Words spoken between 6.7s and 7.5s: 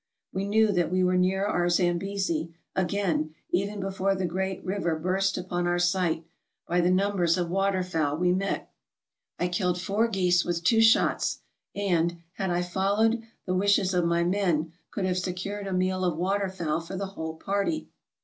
the numbers